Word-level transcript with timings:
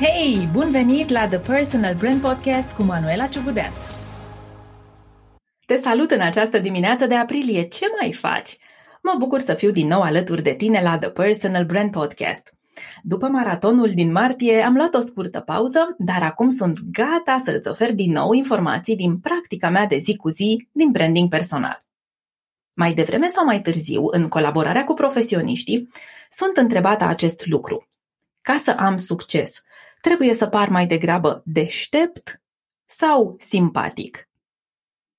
Hei, 0.00 0.48
bun 0.52 0.70
venit 0.70 1.08
la 1.08 1.28
The 1.28 1.38
Personal 1.38 1.94
Brand 1.94 2.20
Podcast 2.20 2.70
cu 2.70 2.82
Manuela 2.82 3.26
Ciugudean. 3.26 3.72
Te 5.66 5.76
salut 5.76 6.10
în 6.10 6.20
această 6.20 6.58
dimineață 6.58 7.06
de 7.06 7.14
aprilie. 7.14 7.62
Ce 7.62 7.84
mai 8.00 8.12
faci? 8.12 8.58
Mă 9.02 9.14
bucur 9.18 9.40
să 9.40 9.54
fiu 9.54 9.70
din 9.70 9.86
nou 9.86 10.00
alături 10.00 10.42
de 10.42 10.54
tine 10.54 10.82
la 10.82 10.98
The 10.98 11.10
Personal 11.10 11.64
Brand 11.64 11.90
Podcast. 11.90 12.54
După 13.02 13.26
maratonul 13.28 13.90
din 13.94 14.12
martie 14.12 14.62
am 14.62 14.74
luat 14.74 14.94
o 14.94 14.98
scurtă 14.98 15.40
pauză, 15.40 15.94
dar 15.98 16.22
acum 16.22 16.48
sunt 16.48 16.78
gata 16.92 17.36
să 17.44 17.50
îți 17.50 17.68
ofer 17.68 17.94
din 17.94 18.12
nou 18.12 18.32
informații 18.32 18.96
din 18.96 19.18
practica 19.18 19.70
mea 19.70 19.86
de 19.86 19.96
zi 19.96 20.16
cu 20.16 20.28
zi 20.28 20.68
din 20.72 20.90
branding 20.90 21.28
personal. 21.28 21.84
Mai 22.72 22.92
devreme 22.92 23.28
sau 23.28 23.44
mai 23.44 23.60
târziu, 23.60 24.04
în 24.10 24.28
colaborarea 24.28 24.84
cu 24.84 24.92
profesioniștii, 24.92 25.88
sunt 26.28 26.56
întrebată 26.56 27.04
acest 27.04 27.46
lucru. 27.46 27.88
Ca 28.42 28.56
să 28.56 28.74
am 28.78 28.96
succes, 28.96 29.62
trebuie 30.06 30.32
să 30.32 30.46
par 30.46 30.68
mai 30.68 30.86
degrabă 30.86 31.42
deștept 31.44 32.42
sau 32.84 33.34
simpatic? 33.38 34.28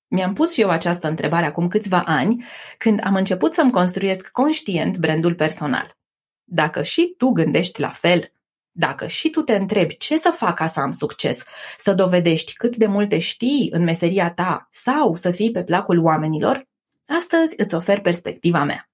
Mi-am 0.08 0.34
pus 0.34 0.54
și 0.54 0.62
eu 0.62 0.70
această 0.70 1.08
întrebare 1.08 1.46
acum 1.46 1.68
câțiva 1.68 2.02
ani, 2.06 2.46
când 2.78 3.00
am 3.04 3.16
început 3.16 3.54
să-mi 3.54 3.72
construiesc 3.72 4.28
conștient 4.32 4.98
brandul 4.98 5.36
personal. 5.36 5.98
Dacă 6.44 6.82
și 6.82 7.14
tu 7.18 7.30
gândești 7.30 7.82
la 7.82 7.90
fel, 7.90 8.32
dacă 8.72 9.08
și 9.08 9.30
tu 9.30 9.42
te 9.42 9.56
întrebi 9.56 9.98
ce 9.98 10.18
să 10.18 10.30
fac 10.30 10.56
ca 10.56 10.68
să 10.68 10.80
am 10.80 10.92
succes, 10.92 11.44
să 11.78 11.94
dovedești 11.94 12.54
cât 12.54 12.76
de 12.76 12.86
multe 12.86 13.18
știi 13.18 13.70
în 13.72 13.84
meseria 13.84 14.34
ta 14.34 14.68
sau 14.72 15.16
să 15.16 15.32
fii 15.32 15.52
pe 15.52 15.64
placul 15.64 16.04
oamenilor, 16.04 16.68
astăzi 17.08 17.54
îți 17.58 17.76
ofer 17.76 18.00
perspectiva 18.00 18.64
mea. 18.64 18.87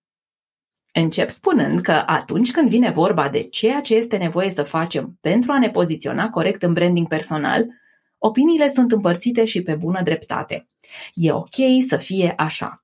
Încep 0.95 1.29
spunând 1.29 1.81
că 1.81 2.03
atunci 2.05 2.51
când 2.51 2.69
vine 2.69 2.91
vorba 2.91 3.29
de 3.29 3.41
ceea 3.41 3.79
ce 3.79 3.95
este 3.95 4.17
nevoie 4.17 4.49
să 4.49 4.63
facem 4.63 5.17
pentru 5.21 5.51
a 5.51 5.59
ne 5.59 5.69
poziționa 5.69 6.29
corect 6.29 6.63
în 6.63 6.73
branding 6.73 7.07
personal, 7.07 7.65
opiniile 8.17 8.67
sunt 8.67 8.91
împărțite 8.91 9.45
și 9.45 9.61
pe 9.61 9.75
bună 9.75 10.01
dreptate. 10.03 10.67
E 11.13 11.31
ok 11.31 11.55
să 11.87 11.97
fie 11.97 12.33
așa. 12.37 12.83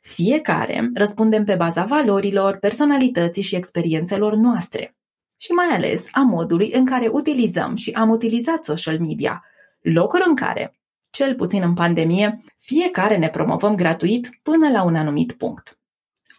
Fiecare 0.00 0.90
răspundem 0.94 1.44
pe 1.44 1.54
baza 1.54 1.84
valorilor, 1.84 2.56
personalității 2.56 3.42
și 3.42 3.56
experiențelor 3.56 4.34
noastre. 4.34 4.96
Și 5.36 5.50
mai 5.52 5.68
ales 5.68 6.06
a 6.10 6.20
modului 6.20 6.70
în 6.72 6.84
care 6.84 7.08
utilizăm 7.12 7.74
și 7.74 7.90
am 7.90 8.08
utilizat 8.08 8.64
social 8.64 8.98
media, 8.98 9.44
locuri 9.80 10.24
în 10.26 10.34
care, 10.34 10.74
cel 11.10 11.34
puțin 11.34 11.62
în 11.62 11.74
pandemie, 11.74 12.42
fiecare 12.56 13.16
ne 13.16 13.28
promovăm 13.28 13.74
gratuit 13.74 14.30
până 14.42 14.70
la 14.70 14.82
un 14.82 14.94
anumit 14.94 15.32
punct. 15.32 15.79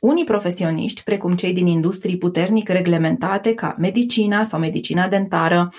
Unii 0.01 0.23
profesioniști, 0.23 1.03
precum 1.03 1.35
cei 1.35 1.53
din 1.53 1.67
industrii 1.67 2.17
puternic 2.17 2.69
reglementate 2.69 3.53
ca 3.53 3.75
medicina 3.77 4.43
sau 4.43 4.59
medicina 4.59 5.07
dentară, 5.07 5.69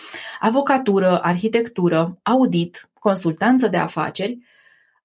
avocatură, 0.41 1.21
arhitectură, 1.23 2.19
audit, 2.23 2.91
consultanță 2.99 3.69
de 3.69 3.77
afaceri, 3.77 4.39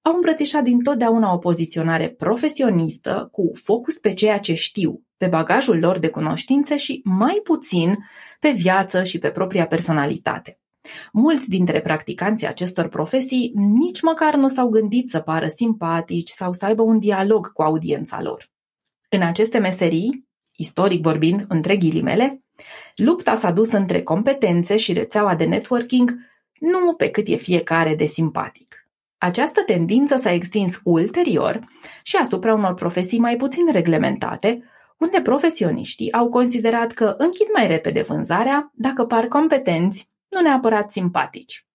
au 0.02 0.14
îmbrățișat 0.14 0.64
din 0.64 0.82
totdeauna 0.82 1.34
o 1.34 1.38
poziționare 1.38 2.10
profesionistă 2.10 3.28
cu 3.32 3.52
focus 3.54 3.98
pe 4.00 4.14
ceea 4.14 4.38
ce 4.38 4.54
știu, 4.54 5.02
pe 5.18 5.28
bagajul 5.28 5.80
lor 5.80 6.00
de 6.00 6.10
cunoștințe 6.10 6.78
și 6.78 7.02
mai 7.04 7.40
puțin 7.44 7.98
pe 8.40 8.50
viață 8.50 9.04
și 9.04 9.18
pe 9.18 9.30
propria 9.30 9.68
personalitate. 9.68 10.60
Mulți 11.12 11.50
dintre 11.50 11.82
practicanții 11.82 12.48
acestor 12.48 12.88
profesii 12.88 13.52
nici 13.56 14.02
măcar 14.02 14.36
nu 14.36 14.48
s-au 14.48 14.68
gândit 14.68 15.10
să 15.10 15.20
pară 15.20 15.48
simpatici 15.48 16.30
sau 16.30 16.52
să 16.52 16.66
aibă 16.66 16.82
un 16.82 17.00
dialog 17.00 17.52
cu 17.52 17.62
audiența 17.62 18.22
lor. 18.22 18.56
În 19.10 19.22
aceste 19.22 19.58
meserii, 19.58 20.28
istoric 20.56 21.02
vorbind, 21.02 21.46
între 21.48 21.78
ghilimele, 21.78 22.44
lupta 22.96 23.34
s-a 23.34 23.52
dus 23.52 23.72
între 23.72 24.02
competențe 24.02 24.78
și 24.78 24.94
rețeaua 24.94 25.36
de 25.36 25.46
networking, 25.46 26.16
nu 26.60 26.94
pe 26.94 27.10
cât 27.10 27.28
e 27.28 27.36
fiecare 27.36 27.96
de 27.96 28.06
simpatic. 28.06 28.88
Această 29.18 29.62
tendință 29.62 30.16
s-a 30.16 30.32
extins 30.32 30.80
ulterior 30.84 31.68
și 32.04 32.16
asupra 32.16 32.54
unor 32.54 32.74
profesii 32.74 33.20
mai 33.20 33.36
puțin 33.36 33.72
reglementate, 33.72 34.64
unde 34.98 35.22
profesioniștii 35.22 36.14
au 36.14 36.30
considerat 36.30 36.92
că 36.92 37.16
închid 37.18 37.48
mai 37.54 37.68
repede 37.68 38.02
vânzarea 38.02 38.72
dacă 38.74 39.06
par 39.06 39.28
competenți, 39.28 40.10
nu 40.30 40.42
neapărat 40.42 40.92
simpatici. 40.92 41.67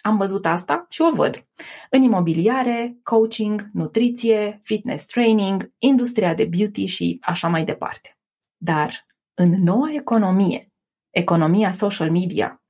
Am 0.00 0.16
văzut 0.16 0.46
asta 0.46 0.86
și 0.88 1.02
o 1.02 1.10
văd. 1.14 1.46
În 1.90 2.02
imobiliare, 2.02 2.98
coaching, 3.02 3.68
nutriție, 3.72 4.60
fitness 4.62 5.06
training, 5.06 5.72
industria 5.78 6.34
de 6.34 6.44
beauty 6.44 6.84
și 6.84 7.18
așa 7.22 7.48
mai 7.48 7.64
departe. 7.64 8.18
Dar 8.56 9.06
în 9.34 9.62
noua 9.62 9.92
economie, 9.92 10.72
economia 11.10 11.70
social 11.70 12.10
media, 12.10 12.62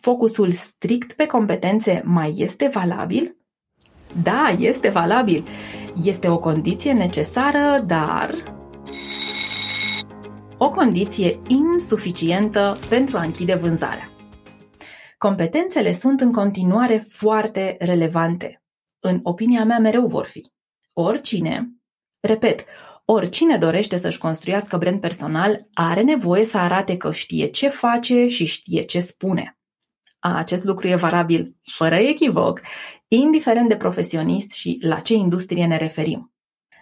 focusul 0.00 0.50
strict 0.50 1.12
pe 1.12 1.26
competențe 1.26 2.02
mai 2.04 2.34
este 2.36 2.68
valabil? 2.68 3.36
Da, 4.22 4.56
este 4.58 4.88
valabil. 4.88 5.46
Este 6.04 6.28
o 6.28 6.38
condiție 6.38 6.92
necesară, 6.92 7.84
dar 7.86 8.54
o 10.58 10.68
condiție 10.68 11.40
insuficientă 11.48 12.78
pentru 12.88 13.16
a 13.16 13.20
închide 13.20 13.54
vânzarea. 13.54 14.15
Competențele 15.18 15.92
sunt 15.92 16.20
în 16.20 16.32
continuare 16.32 16.98
foarte 16.98 17.76
relevante. 17.80 18.62
În 18.98 19.20
opinia 19.22 19.64
mea 19.64 19.78
mereu 19.78 20.06
vor 20.06 20.24
fi. 20.24 20.52
Oricine, 20.92 21.70
repet, 22.20 22.64
oricine 23.04 23.58
dorește 23.58 23.96
să-și 23.96 24.18
construiască 24.18 24.76
brand 24.76 25.00
personal 25.00 25.66
are 25.72 26.02
nevoie 26.02 26.44
să 26.44 26.58
arate 26.58 26.96
că 26.96 27.12
știe 27.12 27.46
ce 27.46 27.68
face 27.68 28.26
și 28.26 28.44
știe 28.44 28.82
ce 28.82 28.98
spune. 28.98 29.58
Acest 30.18 30.64
lucru 30.64 30.88
e 30.88 30.94
valabil 30.94 31.56
fără 31.62 31.94
echivoc, 31.94 32.60
indiferent 33.08 33.68
de 33.68 33.76
profesionist 33.76 34.52
și 34.52 34.78
la 34.82 35.00
ce 35.00 35.14
industrie 35.14 35.66
ne 35.66 35.76
referim. 35.76 36.32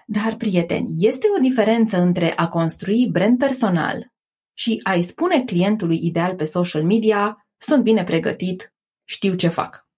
Dar, 0.06 0.34
prieteni, 0.34 0.88
este 1.00 1.26
o 1.36 1.40
diferență 1.40 2.00
între 2.00 2.32
a 2.36 2.48
construi 2.48 3.08
brand 3.12 3.38
personal 3.38 4.12
și 4.52 4.80
a-i 4.82 5.02
spune 5.02 5.42
clientului 5.44 6.00
ideal 6.02 6.34
pe 6.34 6.44
social 6.44 6.84
media 6.84 7.43
sunt 7.64 7.82
bine 7.82 8.04
pregătit, 8.04 8.74
știu 9.04 9.34
ce 9.34 9.48
fac. 9.48 9.88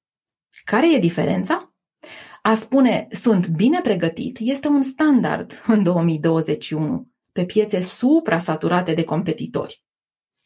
Care 0.65 0.95
e 0.95 0.99
diferența? 0.99 1.75
A 2.43 2.55
spune 2.55 3.07
sunt 3.11 3.49
bine 3.49 3.81
pregătit 3.81 4.37
este 4.41 4.69
un 4.69 4.83
standard 4.83 5.63
în 5.67 5.83
2021 5.83 7.09
pe 7.33 7.45
piețe 7.45 7.81
supra-saturate 7.81 8.93
de 8.93 9.05
competitori. 9.05 9.85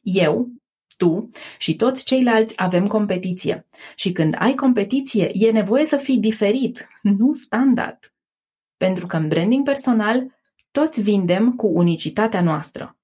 Eu, 0.03 0.49
tu 0.97 1.29
și 1.59 1.75
toți 1.75 2.05
ceilalți 2.05 2.55
avem 2.57 2.87
competiție. 2.87 3.67
Și 3.95 4.13
când 4.13 4.35
ai 4.39 4.55
competiție, 4.55 5.31
e 5.33 5.51
nevoie 5.51 5.85
să 5.85 5.97
fii 5.97 6.19
diferit, 6.19 6.89
nu 7.03 7.33
standard. 7.33 8.15
Pentru 8.77 9.07
că 9.07 9.17
în 9.17 9.29
branding 9.29 9.65
personal, 9.65 10.39
toți 10.71 11.01
vindem 11.01 11.53
cu 11.53 11.67
unicitatea 11.67 12.43
noastră. 12.43 12.99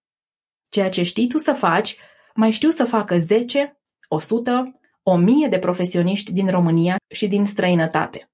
Ceea 0.68 0.88
ce 0.88 1.02
știi 1.02 1.28
tu 1.28 1.38
să 1.38 1.52
faci, 1.52 1.96
mai 2.34 2.50
știu 2.50 2.70
să 2.70 2.84
facă 2.84 3.18
10, 3.18 3.80
100, 4.16 4.80
1000 5.02 5.48
de 5.48 5.58
profesioniști 5.58 6.32
din 6.32 6.48
România 6.48 6.96
și 7.14 7.26
din 7.26 7.44
străinătate. 7.44 8.30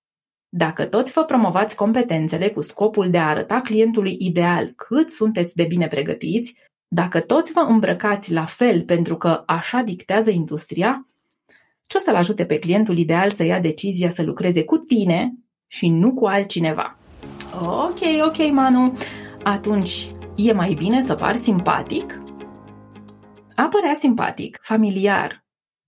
Dacă 0.48 0.84
toți 0.84 1.12
vă 1.12 1.24
promovați 1.24 1.76
competențele 1.76 2.48
cu 2.48 2.60
scopul 2.60 3.10
de 3.10 3.18
a 3.18 3.28
arăta 3.28 3.60
clientului 3.60 4.16
ideal 4.18 4.72
cât 4.76 5.10
sunteți 5.10 5.54
de 5.54 5.64
bine 5.64 5.86
pregătiți, 5.86 6.54
dacă 6.88 7.20
toți 7.20 7.52
vă 7.52 7.60
îmbrăcați 7.60 8.32
la 8.32 8.44
fel 8.44 8.82
pentru 8.82 9.16
că 9.16 9.42
așa 9.46 9.80
dictează 9.80 10.30
industria, 10.30 11.06
ce 11.86 11.96
o 11.96 12.00
să-l 12.00 12.14
ajute 12.14 12.44
pe 12.44 12.58
clientul 12.58 12.96
ideal 12.96 13.30
să 13.30 13.44
ia 13.44 13.60
decizia 13.60 14.08
să 14.08 14.22
lucreze 14.22 14.64
cu 14.64 14.76
tine 14.76 15.32
și 15.66 15.88
nu 15.88 16.14
cu 16.14 16.26
altcineva? 16.26 16.96
Ok, 17.60 17.98
ok, 18.26 18.50
Manu, 18.50 18.98
atunci 19.42 20.10
e 20.36 20.52
mai 20.52 20.74
bine 20.78 21.00
să 21.00 21.14
par 21.14 21.34
simpatic? 21.34 22.18
A 23.54 23.68
părea 23.68 23.94
simpatic, 23.94 24.58
familiar, 24.62 25.41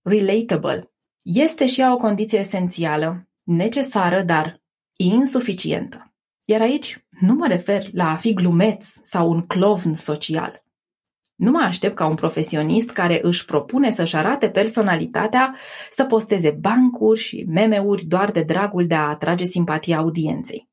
relatable, 0.05 0.91
este 1.21 1.65
și 1.65 1.81
ea 1.81 1.93
o 1.93 1.97
condiție 1.97 2.39
esențială, 2.39 3.27
necesară, 3.43 4.21
dar 4.21 4.61
insuficientă. 4.95 6.13
Iar 6.45 6.61
aici 6.61 7.05
nu 7.19 7.33
mă 7.33 7.47
refer 7.47 7.87
la 7.91 8.09
a 8.11 8.15
fi 8.15 8.33
glumeț 8.33 8.85
sau 9.01 9.29
un 9.29 9.41
clovn 9.41 9.93
social. 9.93 10.63
Nu 11.35 11.51
mă 11.51 11.59
aștept 11.59 11.95
ca 11.95 12.05
un 12.05 12.15
profesionist 12.15 12.89
care 12.89 13.19
își 13.21 13.45
propune 13.45 13.91
să-și 13.91 14.15
arate 14.15 14.49
personalitatea 14.49 15.55
să 15.89 16.03
posteze 16.03 16.51
bancuri 16.51 17.19
și 17.19 17.45
meme-uri 17.47 18.05
doar 18.05 18.31
de 18.31 18.41
dragul 18.41 18.87
de 18.87 18.95
a 18.95 19.07
atrage 19.09 19.43
simpatia 19.43 19.97
audienței. 19.97 20.69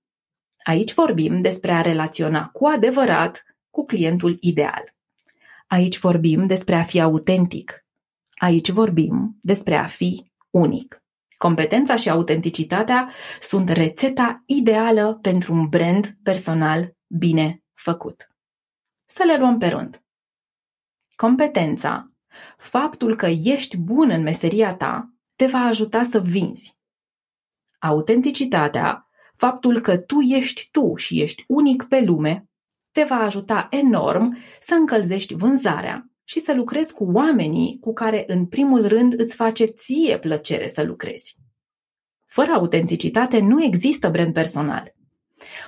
Aici 0.63 0.95
vorbim 0.95 1.41
despre 1.41 1.73
a 1.73 1.81
relaționa 1.81 2.47
cu 2.47 2.67
adevărat 2.67 3.45
cu 3.71 3.85
clientul 3.85 4.37
ideal. 4.41 4.95
Aici 5.67 5.99
vorbim 5.99 6.47
despre 6.47 6.75
a 6.75 6.83
fi 6.83 7.01
autentic, 7.01 7.82
Aici 8.43 8.71
vorbim 8.71 9.39
despre 9.43 9.77
a 9.77 9.87
fi 9.87 10.33
unic. 10.51 11.03
Competența 11.37 11.95
și 11.95 12.11
autenticitatea 12.11 13.11
sunt 13.41 13.69
rețeta 13.69 14.43
ideală 14.47 15.19
pentru 15.21 15.53
un 15.53 15.69
brand 15.69 16.17
personal 16.23 16.97
bine 17.19 17.65
făcut. 17.75 18.29
Să 19.07 19.23
le 19.27 19.37
luăm 19.37 19.59
pe 19.59 19.67
rând. 19.67 20.03
Competența 21.17 22.13
Faptul 22.57 23.17
că 23.17 23.27
ești 23.27 23.77
bun 23.77 24.11
în 24.11 24.23
meseria 24.23 24.75
ta 24.75 25.15
te 25.37 25.47
va 25.47 25.59
ajuta 25.59 26.03
să 26.03 26.21
vinzi. 26.21 26.77
Autenticitatea, 27.79 29.09
faptul 29.37 29.81
că 29.81 29.97
tu 29.97 30.21
ești 30.21 30.69
tu 30.71 30.97
și 30.97 31.21
ești 31.21 31.45
unic 31.49 31.83
pe 31.89 32.01
lume, 32.01 32.51
te 32.91 33.03
va 33.03 33.17
ajuta 33.17 33.67
enorm 33.71 34.37
să 34.61 34.75
încălzești 34.75 35.35
vânzarea 35.35 36.12
și 36.33 36.41
să 36.41 36.53
lucrezi 36.55 36.93
cu 36.93 37.11
oamenii 37.13 37.79
cu 37.81 37.93
care 37.93 38.25
în 38.27 38.47
primul 38.47 38.87
rând 38.87 39.15
îți 39.17 39.35
face 39.35 39.65
ție 39.65 40.19
plăcere 40.19 40.67
să 40.67 40.83
lucrezi. 40.83 41.37
Fără 42.27 42.51
autenticitate 42.51 43.39
nu 43.39 43.65
există 43.65 44.09
brand 44.09 44.33
personal. 44.33 44.95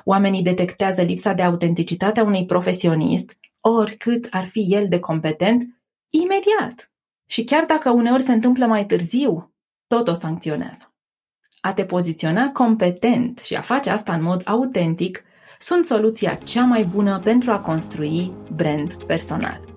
Oamenii 0.04 0.42
detectează 0.42 1.02
lipsa 1.02 1.32
de 1.32 1.42
autenticitate 1.42 2.20
a 2.20 2.24
unui 2.24 2.44
profesionist, 2.46 3.36
oricât 3.60 4.26
ar 4.30 4.44
fi 4.44 4.66
el 4.68 4.88
de 4.88 4.98
competent, 4.98 5.62
imediat. 6.10 6.92
Și 7.26 7.44
chiar 7.44 7.64
dacă 7.64 7.90
uneori 7.90 8.22
se 8.22 8.32
întâmplă 8.32 8.66
mai 8.66 8.86
târziu, 8.86 9.52
tot 9.86 10.08
o 10.08 10.14
sancționează. 10.14 10.94
A 11.60 11.72
te 11.72 11.84
poziționa 11.84 12.50
competent 12.50 13.38
și 13.38 13.54
a 13.54 13.60
face 13.60 13.90
asta 13.90 14.14
în 14.14 14.22
mod 14.22 14.42
autentic 14.44 15.22
sunt 15.58 15.84
soluția 15.84 16.34
cea 16.34 16.64
mai 16.64 16.84
bună 16.84 17.18
pentru 17.18 17.50
a 17.50 17.60
construi 17.60 18.32
brand 18.54 19.04
personal. 19.04 19.73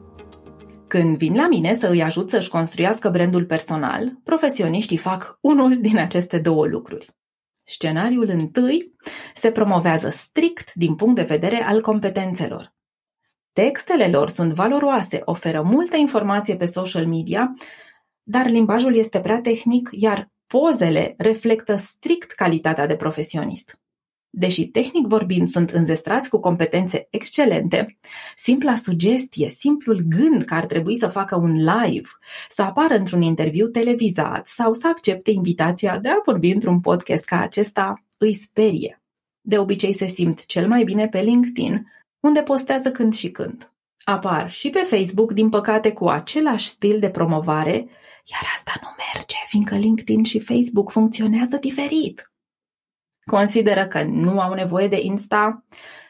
Când 0.88 1.18
vin 1.18 1.36
la 1.36 1.48
mine 1.48 1.74
să 1.74 1.88
îi 1.88 2.02
ajut 2.02 2.30
să-și 2.30 2.50
construiască 2.50 3.10
brandul 3.10 3.46
personal, 3.46 4.20
profesioniștii 4.24 4.98
fac 4.98 5.38
unul 5.42 5.82
din 5.82 5.98
aceste 5.98 6.40
două 6.40 6.66
lucruri. 6.66 7.16
Scenariul 7.66 8.30
întâi 8.30 8.94
se 9.34 9.52
promovează 9.52 10.10
strict 10.10 10.74
din 10.74 10.96
punct 10.96 11.16
de 11.16 11.24
vedere 11.24 11.64
al 11.64 11.82
competențelor. 11.82 12.76
Textele 13.54 14.10
lor 14.10 14.30
sunt 14.30 14.54
valoroase, 14.54 15.22
oferă 15.26 15.62
multă 15.62 15.98
informație 15.98 16.56
pe 16.56 16.66
social 16.66 17.08
media, 17.08 17.54
dar 18.24 18.50
limbajul 18.50 18.96
este 18.96 19.20
prea 19.20 19.42
tehnic, 19.42 19.90
iar 19.92 20.32
pozele 20.48 21.14
reflectă 21.18 21.76
strict 21.76 22.32
calitatea 22.32 22.86
de 22.86 22.96
profesionist. 22.96 23.80
Deși 24.40 24.68
tehnic 24.68 25.08
vorbind 25.08 25.48
sunt 25.48 25.70
înzestrați 25.70 26.30
cu 26.30 26.40
competențe 26.40 27.08
excelente, 27.10 27.98
simpla 28.36 28.76
sugestie, 28.76 29.50
simplul 29.50 30.02
gând 30.08 30.44
că 30.44 30.54
ar 30.54 30.66
trebui 30.66 30.98
să 30.98 31.08
facă 31.08 31.36
un 31.36 31.52
live, 31.52 32.10
să 32.50 32.62
apară 32.62 32.94
într-un 32.94 33.22
interviu 33.22 33.68
televizat 33.68 34.48
sau 34.48 34.74
să 34.74 34.88
accepte 34.88 35.32
invitația 35.32 35.98
de 35.98 36.10
a 36.10 36.22
vorbi 36.26 36.50
într-un 36.50 36.80
podcast 36.80 37.26
ca 37.26 37.40
acesta 37.40 37.94
îi 38.18 38.34
sperie. 38.34 39.02
De 39.42 39.58
obicei 39.58 39.94
se 39.94 40.06
simt 40.06 40.46
cel 40.46 40.68
mai 40.68 40.84
bine 40.84 41.08
pe 41.08 41.20
LinkedIn, 41.20 41.92
unde 42.20 42.42
postează 42.42 42.92
când 42.92 43.14
și 43.14 43.32
când. 43.32 43.72
Apar 44.04 44.50
și 44.50 44.70
pe 44.70 44.80
Facebook, 44.80 45.32
din 45.32 45.50
păcate, 45.50 45.92
cu 45.92 46.08
același 46.08 46.68
stil 46.68 47.00
de 47.00 47.10
promovare, 47.10 47.76
iar 48.32 48.52
asta 48.56 48.74
nu 48.82 48.88
merge, 48.98 49.38
fiindcă 49.46 49.76
LinkedIn 49.76 50.24
și 50.24 50.40
Facebook 50.40 50.92
funcționează 50.92 51.58
diferit. 51.58 52.32
Consideră 53.28 53.88
că 53.88 54.04
nu 54.04 54.40
au 54.40 54.54
nevoie 54.54 54.88
de 54.88 55.00
Insta, 55.02 55.66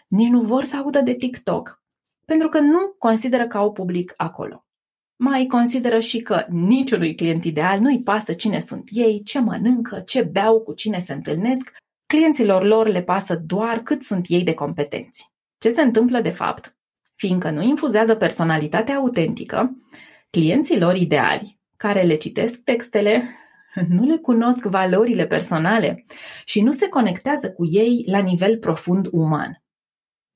nici 0.07 0.29
nu 0.29 0.39
vor 0.39 0.63
să 0.63 0.77
audă 0.77 1.01
de 1.01 1.13
TikTok, 1.13 1.83
pentru 2.25 2.49
că 2.49 2.59
nu 2.59 2.95
consideră 2.97 3.47
că 3.47 3.57
au 3.57 3.71
public 3.71 4.13
acolo. 4.15 4.65
Mai 5.15 5.45
consideră 5.45 5.99
și 5.99 6.21
că 6.21 6.45
niciunui 6.49 7.15
client 7.15 7.43
ideal 7.43 7.79
nu-i 7.79 8.03
pasă 8.03 8.33
cine 8.33 8.59
sunt 8.59 8.89
ei, 8.91 9.23
ce 9.23 9.39
mănâncă, 9.39 9.99
ce 9.99 10.21
beau, 10.21 10.59
cu 10.59 10.73
cine 10.73 10.97
se 10.97 11.13
întâlnesc, 11.13 11.73
clienților 12.05 12.63
lor 12.63 12.87
le 12.87 13.01
pasă 13.01 13.35
doar 13.35 13.79
cât 13.79 14.03
sunt 14.03 14.25
ei 14.29 14.43
de 14.43 14.53
competenți. 14.53 15.31
Ce 15.57 15.69
se 15.69 15.81
întâmplă 15.81 16.21
de 16.21 16.29
fapt? 16.29 16.77
Fiindcă 17.15 17.49
nu 17.49 17.61
infuzează 17.61 18.15
personalitatea 18.15 18.95
autentică, 18.95 19.75
clienții 20.29 20.79
lor 20.79 20.95
ideali, 20.95 21.59
care 21.77 22.01
le 22.01 22.15
citesc 22.15 22.59
textele, 22.63 23.29
nu 23.87 24.05
le 24.05 24.17
cunosc 24.17 24.65
valorile 24.65 25.25
personale 25.25 26.05
și 26.45 26.61
nu 26.61 26.71
se 26.71 26.87
conectează 26.87 27.51
cu 27.51 27.65
ei 27.65 28.03
la 28.09 28.19
nivel 28.19 28.57
profund 28.57 29.07
uman. 29.11 29.61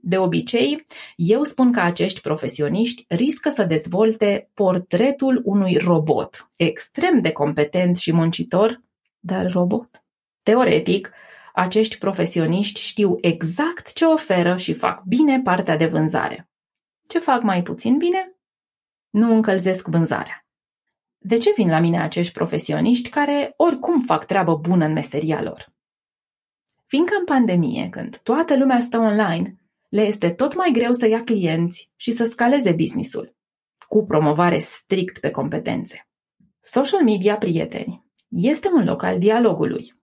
De 0.04 0.18
obicei, 0.18 0.86
eu 1.16 1.44
spun 1.44 1.72
că 1.72 1.80
acești 1.80 2.22
profesioniști 2.22 3.06
riscă 3.07 3.50
să 3.50 3.63
dezvolte 3.63 4.50
portretul 4.54 5.42
unui 5.44 5.78
robot, 5.78 6.50
extrem 6.56 7.22
de 7.22 7.31
competent 7.31 7.98
și 7.98 8.13
muncitor, 8.13 8.81
dar 9.19 9.51
robot. 9.51 10.04
Teoretic, 10.44 11.12
acești 11.54 11.98
profesioniști 11.98 12.80
știu 12.80 13.18
exact 13.22 13.94
ce 13.94 14.06
oferă 14.06 14.57
și 14.57 14.74
fac 14.74 15.04
bine 15.04 15.42
partea 15.42 15.78
de 15.78 15.86
vânzare. 15.86 16.50
Ce 17.07 17.19
fac 17.19 17.42
mai 17.42 17.63
puțin 17.63 17.98
bine? 17.98 18.36
Nu 19.10 19.33
încălzesc 19.33 19.88
vânzarea. 19.88 20.40
De 21.23 21.38
ce 21.38 21.51
vin 21.56 21.69
la 21.69 21.79
mine 21.79 22.01
acești 22.01 22.33
profesioniști 22.33 23.09
care 23.09 23.53
oricum 23.57 24.01
fac 24.01 24.25
treabă 24.25 24.56
bună 24.56 24.85
în 24.85 24.91
meseria 24.91 25.41
lor? 25.41 25.73
Fiindcă 26.85 27.15
în 27.19 27.25
pandemie, 27.25 27.89
când 27.89 28.18
toată 28.18 28.57
lumea 28.57 28.79
stă 28.79 28.97
online, 28.97 29.56
le 29.89 30.01
este 30.01 30.29
tot 30.29 30.56
mai 30.56 30.69
greu 30.73 30.91
să 30.91 31.07
ia 31.07 31.23
clienți 31.23 31.91
și 31.95 32.12
să 32.12 32.23
scaleze 32.23 32.71
businessul, 32.71 33.35
cu 33.88 34.06
promovare 34.06 34.59
strict 34.59 35.18
pe 35.18 35.31
competențe. 35.31 36.07
Social 36.59 37.03
media, 37.03 37.38
prieteni, 37.38 38.06
este 38.29 38.69
un 38.73 38.83
loc 38.83 39.03
al 39.03 39.19
dialogului. 39.19 39.94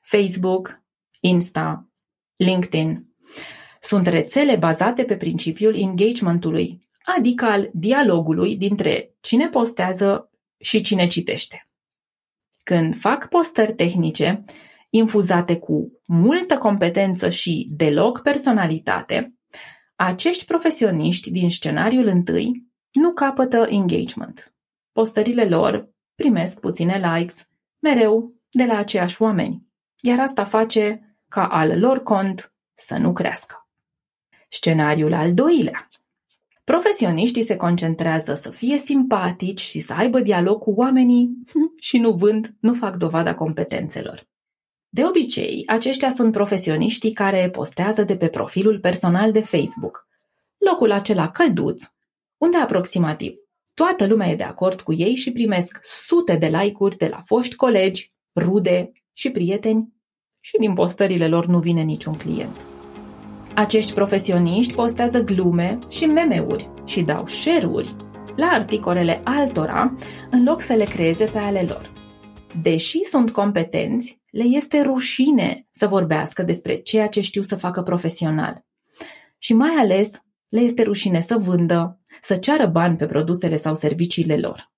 Facebook, 0.00 0.82
Insta, 1.20 1.88
LinkedIn 2.36 3.14
sunt 3.80 4.06
rețele 4.06 4.56
bazate 4.56 5.04
pe 5.04 5.16
principiul 5.16 5.74
engagementului, 5.74 6.88
adică 7.16 7.44
al 7.44 7.70
dialogului 7.72 8.56
dintre 8.56 9.14
cine 9.20 9.48
postează 9.48 10.29
și 10.60 10.80
cine 10.80 11.06
citește. 11.06 11.68
Când 12.62 12.96
fac 12.96 13.28
postări 13.28 13.74
tehnice, 13.74 14.44
infuzate 14.90 15.58
cu 15.58 16.00
multă 16.04 16.58
competență 16.58 17.28
și 17.28 17.68
deloc 17.70 18.22
personalitate, 18.22 19.34
acești 19.94 20.44
profesioniști 20.44 21.30
din 21.30 21.50
scenariul 21.50 22.06
întâi 22.06 22.66
nu 22.92 23.12
capătă 23.12 23.66
engagement. 23.68 24.54
Postările 24.92 25.44
lor 25.44 25.90
primesc 26.14 26.60
puține 26.60 27.14
likes, 27.14 27.48
mereu 27.78 28.34
de 28.50 28.64
la 28.64 28.76
aceiași 28.78 29.22
oameni, 29.22 29.66
iar 30.02 30.20
asta 30.20 30.44
face 30.44 31.16
ca 31.28 31.46
al 31.46 31.78
lor 31.78 32.02
cont 32.02 32.54
să 32.74 32.96
nu 32.96 33.12
crească. 33.12 33.68
Scenariul 34.48 35.12
al 35.12 35.34
doilea 35.34 35.88
Profesioniștii 36.64 37.42
se 37.42 37.56
concentrează 37.56 38.34
să 38.34 38.50
fie 38.50 38.76
simpatici 38.76 39.60
și 39.60 39.80
să 39.80 39.92
aibă 39.92 40.20
dialog 40.20 40.58
cu 40.58 40.70
oamenii 40.70 41.30
și 41.86 41.98
nu 41.98 42.12
vând, 42.12 42.54
nu 42.60 42.74
fac 42.74 42.96
dovada 42.96 43.34
competențelor. 43.34 44.28
De 44.88 45.04
obicei, 45.04 45.62
aceștia 45.66 46.10
sunt 46.10 46.32
profesioniștii 46.32 47.12
care 47.12 47.50
postează 47.50 48.02
de 48.02 48.16
pe 48.16 48.28
profilul 48.28 48.78
personal 48.80 49.32
de 49.32 49.40
Facebook, 49.40 50.06
locul 50.58 50.92
acela 50.92 51.30
călduț, 51.30 51.82
unde 52.36 52.56
aproximativ 52.56 53.34
toată 53.74 54.06
lumea 54.06 54.28
e 54.28 54.34
de 54.34 54.42
acord 54.42 54.80
cu 54.80 54.92
ei 54.92 55.14
și 55.14 55.32
primesc 55.32 55.78
sute 55.82 56.36
de 56.36 56.46
like-uri 56.46 56.96
de 56.96 57.08
la 57.08 57.22
foști 57.24 57.54
colegi, 57.54 58.12
rude 58.34 58.92
și 59.12 59.30
prieteni 59.30 59.92
și 60.40 60.56
din 60.58 60.74
postările 60.74 61.28
lor 61.28 61.46
nu 61.46 61.58
vine 61.58 61.82
niciun 61.82 62.14
client. 62.14 62.69
Acești 63.60 63.92
profesioniști 63.92 64.74
postează 64.74 65.20
glume 65.20 65.78
și 65.88 66.06
meme-uri 66.06 66.70
și 66.84 67.02
dau 67.02 67.26
share-uri 67.26 67.96
la 68.36 68.46
articolele 68.46 69.20
altora 69.24 69.96
în 70.30 70.44
loc 70.44 70.60
să 70.60 70.72
le 70.72 70.84
creeze 70.84 71.24
pe 71.24 71.38
ale 71.38 71.62
lor. 71.62 71.92
Deși 72.62 73.04
sunt 73.04 73.30
competenți, 73.30 74.20
le 74.30 74.42
este 74.42 74.80
rușine 74.82 75.66
să 75.70 75.86
vorbească 75.86 76.42
despre 76.42 76.76
ceea 76.76 77.08
ce 77.08 77.20
știu 77.20 77.42
să 77.42 77.56
facă 77.56 77.82
profesional. 77.82 78.64
Și 79.38 79.54
mai 79.54 79.74
ales 79.78 80.22
le 80.48 80.60
este 80.60 80.82
rușine 80.82 81.20
să 81.20 81.36
vândă, 81.38 82.00
să 82.20 82.36
ceară 82.36 82.66
bani 82.66 82.96
pe 82.96 83.06
produsele 83.06 83.56
sau 83.56 83.74
serviciile 83.74 84.36
lor. 84.36 84.72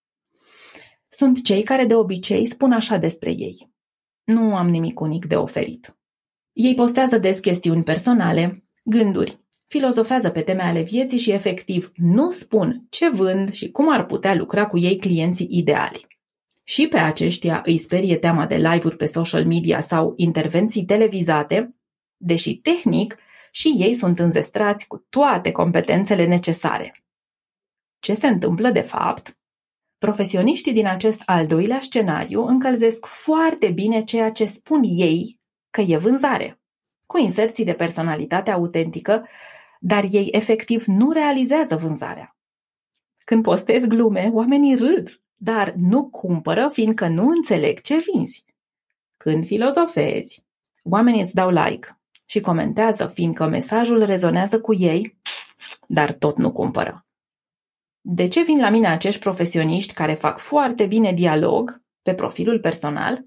Sunt 1.08 1.44
cei 1.44 1.62
care 1.62 1.84
de 1.84 1.94
obicei 1.94 2.46
spun 2.46 2.72
așa 2.72 2.96
despre 2.96 3.30
ei. 3.30 3.72
Nu 4.24 4.56
am 4.56 4.68
nimic 4.68 5.00
unic 5.00 5.24
de 5.24 5.36
oferit. 5.36 5.96
Ei 6.52 6.74
postează 6.74 7.18
des 7.18 7.38
chestiuni 7.38 7.82
personale, 7.82 8.61
gânduri, 8.82 9.40
filozofează 9.66 10.30
pe 10.30 10.40
teme 10.40 10.62
ale 10.62 10.82
vieții 10.82 11.18
și 11.18 11.30
efectiv 11.30 11.92
nu 11.94 12.30
spun 12.30 12.86
ce 12.90 13.08
vând 13.08 13.52
și 13.52 13.70
cum 13.70 13.92
ar 13.92 14.06
putea 14.06 14.34
lucra 14.34 14.66
cu 14.66 14.78
ei 14.78 14.96
clienții 14.96 15.48
ideali. 15.50 16.06
Și 16.64 16.86
pe 16.86 16.98
aceștia 16.98 17.62
îi 17.64 17.76
sperie 17.78 18.16
teama 18.16 18.46
de 18.46 18.56
live-uri 18.56 18.96
pe 18.96 19.04
social 19.04 19.46
media 19.46 19.80
sau 19.80 20.12
intervenții 20.16 20.84
televizate, 20.84 21.76
deși 22.16 22.56
tehnic 22.56 23.16
și 23.50 23.68
ei 23.78 23.94
sunt 23.94 24.18
înzestrați 24.18 24.86
cu 24.86 25.06
toate 25.08 25.50
competențele 25.50 26.26
necesare. 26.26 27.04
Ce 27.98 28.14
se 28.14 28.26
întâmplă 28.26 28.70
de 28.70 28.80
fapt? 28.80 29.36
Profesioniștii 29.98 30.72
din 30.72 30.86
acest 30.86 31.22
al 31.24 31.46
doilea 31.46 31.80
scenariu 31.80 32.44
încălzesc 32.46 33.06
foarte 33.06 33.70
bine 33.70 34.02
ceea 34.04 34.30
ce 34.30 34.44
spun 34.44 34.82
ei 34.84 35.38
că 35.70 35.80
e 35.80 35.96
vânzare, 35.96 36.61
cu 37.12 37.18
inserții 37.18 37.64
de 37.64 37.72
personalitate 37.72 38.50
autentică, 38.50 39.28
dar 39.80 40.04
ei 40.10 40.28
efectiv 40.30 40.84
nu 40.86 41.10
realizează 41.10 41.76
vânzarea. 41.76 42.36
Când 43.24 43.42
postezi 43.42 43.86
glume, 43.86 44.30
oamenii 44.32 44.76
râd, 44.76 45.20
dar 45.36 45.74
nu 45.76 46.08
cumpără 46.10 46.68
fiindcă 46.68 47.08
nu 47.08 47.28
înțeleg 47.28 47.80
ce 47.80 48.04
vinzi. 48.12 48.44
Când 49.16 49.46
filozofezi, 49.46 50.44
oamenii 50.82 51.20
îți 51.20 51.34
dau 51.34 51.50
like 51.50 52.00
și 52.26 52.40
comentează 52.40 53.06
fiindcă 53.06 53.46
mesajul 53.46 54.04
rezonează 54.04 54.60
cu 54.60 54.74
ei, 54.74 55.18
dar 55.86 56.12
tot 56.12 56.38
nu 56.38 56.52
cumpără. 56.52 57.06
De 58.00 58.26
ce 58.26 58.42
vin 58.42 58.58
la 58.58 58.70
mine 58.70 58.88
acești 58.88 59.20
profesioniști 59.20 59.94
care 59.94 60.14
fac 60.14 60.38
foarte 60.38 60.86
bine 60.86 61.12
dialog 61.12 61.82
pe 62.02 62.14
profilul 62.14 62.60
personal? 62.60 63.24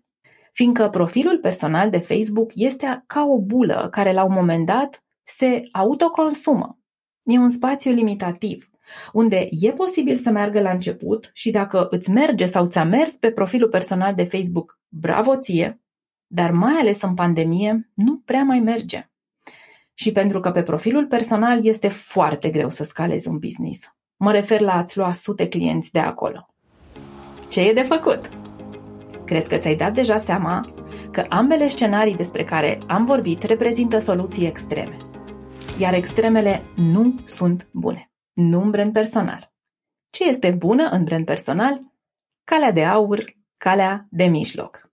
Fiindcă 0.56 0.90
profilul 0.90 1.40
personal 1.40 1.90
de 1.90 1.98
Facebook 1.98 2.52
este 2.54 3.04
ca 3.08 3.24
o 3.24 3.42
bulă 3.42 3.88
care 3.92 4.14
la 4.14 4.24
un 4.24 4.34
moment 4.34 4.66
dat 4.66 5.04
se 5.24 5.62
autoconsumă. 5.72 6.80
E 7.24 7.38
un 7.38 7.50
spațiu 7.50 7.92
limitativ, 7.92 8.70
unde 9.14 9.48
e 9.52 9.72
posibil 9.72 10.16
să 10.16 10.30
meargă 10.30 10.62
la 10.62 10.70
început 10.70 11.30
și 11.34 11.52
dacă 11.52 11.88
îți 11.90 12.12
merge 12.12 12.46
sau 12.46 12.66
ți-a 12.66 12.84
mers 12.84 13.16
pe 13.16 13.32
profilul 13.32 13.70
personal 13.70 14.14
de 14.14 14.24
Facebook, 14.24 14.80
bravo 14.88 15.38
ție, 15.38 15.82
dar 16.28 16.52
mai 16.52 16.74
ales 16.74 17.02
în 17.02 17.14
pandemie, 17.14 17.90
nu 17.94 18.18
prea 18.26 18.44
mai 18.44 18.60
merge. 18.60 19.10
Și 19.94 20.12
pentru 20.12 20.40
că 20.40 20.52
pe 20.52 20.62
profilul 20.62 21.06
personal 21.06 21.66
este 21.66 21.88
foarte 21.88 22.50
greu 22.50 22.70
să 22.70 22.84
scalezi 22.84 23.28
un 23.28 23.38
business. 23.38 23.94
Mă 24.18 24.32
refer 24.32 24.62
la 24.62 24.74
a-ți 24.74 24.98
lua 24.98 25.12
sute 25.12 25.48
clienți 25.48 25.92
de 25.92 26.00
acolo. 26.00 26.48
Ce 27.50 27.62
e 27.62 27.74
de 27.74 27.82
făcut? 27.82 28.45
Cred 29.26 29.48
că 29.48 29.58
ți-ai 29.58 29.76
dat 29.76 29.94
deja 29.94 30.18
seama 30.18 30.74
că 31.12 31.26
ambele 31.30 31.68
scenarii 31.68 32.16
despre 32.16 32.44
care 32.44 32.78
am 32.88 33.06
vorbit 33.06 33.44
reprezintă 33.44 34.00
soluții 34.00 34.46
extreme. 34.46 34.98
Iar 35.78 35.94
extremele 35.94 36.64
nu 36.76 37.16
sunt 37.24 37.68
bune. 37.72 38.12
Nu 38.34 38.62
în 38.62 38.70
brand 38.70 38.94
personal. 38.94 39.54
Ce 40.10 40.28
este 40.28 40.52
bună 40.52 40.90
în 40.90 41.04
brand 41.04 41.26
personal? 41.26 41.80
Calea 42.44 42.72
de 42.72 42.84
aur, 42.86 43.36
calea 43.58 44.08
de 44.10 44.24
mijloc. 44.24 44.90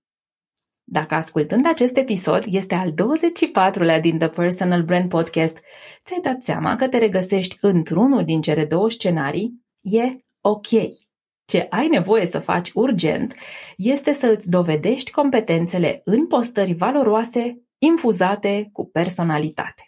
Dacă 0.85 1.15
ascultând 1.15 1.67
acest 1.67 1.97
episod 1.97 2.45
este 2.47 2.75
al 2.75 2.93
24-lea 2.93 4.01
din 4.01 4.19
The 4.19 4.29
Personal 4.29 4.83
Brand 4.83 5.09
Podcast, 5.09 5.59
ți-ai 6.05 6.21
dat 6.21 6.43
seama 6.43 6.77
că 6.77 6.89
te 6.89 6.99
regăsești 6.99 7.57
într-unul 7.61 8.25
din 8.25 8.41
cele 8.41 8.65
două 8.65 8.91
scenarii, 8.91 9.65
e 9.81 10.17
ok. 10.41 10.67
Ce 11.53 11.67
ai 11.71 11.89
nevoie 11.89 12.27
să 12.27 12.39
faci 12.39 12.71
urgent 12.75 13.35
este 13.77 14.13
să 14.13 14.27
îți 14.27 14.49
dovedești 14.49 15.11
competențele 15.11 16.01
în 16.05 16.27
postări 16.27 16.73
valoroase, 16.73 17.63
infuzate 17.79 18.69
cu 18.73 18.87
personalitate. 18.87 19.87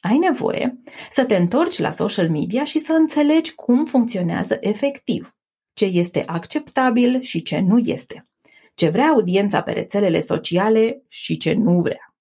Ai 0.00 0.18
nevoie 0.18 0.74
să 1.10 1.24
te 1.24 1.36
întorci 1.36 1.78
la 1.78 1.90
social 1.90 2.30
media 2.30 2.64
și 2.64 2.78
să 2.78 2.92
înțelegi 2.92 3.54
cum 3.54 3.84
funcționează 3.84 4.56
efectiv, 4.60 5.36
ce 5.72 5.84
este 5.84 6.22
acceptabil 6.26 7.20
și 7.20 7.42
ce 7.42 7.60
nu 7.60 7.78
este 7.78 8.28
ce 8.74 8.88
vrea 8.88 9.06
audiența 9.06 9.62
pe 9.62 9.72
rețelele 9.72 10.20
sociale 10.20 11.04
și 11.08 11.36
ce 11.36 11.52
nu 11.52 11.80
vrea. 11.80 12.14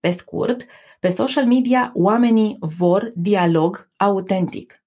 Pe 0.00 0.10
scurt, 0.10 0.64
pe 1.00 1.08
social 1.08 1.46
media 1.46 1.90
oamenii 1.94 2.56
vor 2.60 3.08
dialog 3.14 3.88
autentic. 3.96 4.83